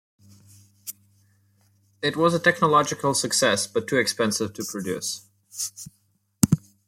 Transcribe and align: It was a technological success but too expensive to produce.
It 2.01 2.17
was 2.17 2.33
a 2.33 2.39
technological 2.39 3.13
success 3.13 3.67
but 3.67 3.87
too 3.87 3.97
expensive 3.97 4.51
to 4.55 4.63
produce. 4.65 5.27